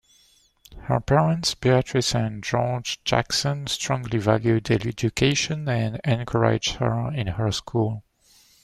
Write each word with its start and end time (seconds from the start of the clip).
Her 0.85 0.99
parents, 0.99 1.53
Beatrice 1.53 2.15
and 2.15 2.43
George 2.43 3.03
Jackson, 3.03 3.67
strongly 3.67 4.17
valued 4.17 4.71
education 4.71 5.69
and 5.69 6.01
encouraged 6.03 6.77
her 6.77 7.13
in 7.13 7.51
school. 7.51 8.03